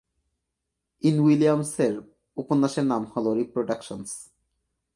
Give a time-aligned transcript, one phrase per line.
[1.03, 1.93] In উইলিয়ামসের
[2.37, 4.11] উপন্যাসের নাম হলো রিপ্রোডাকশনস।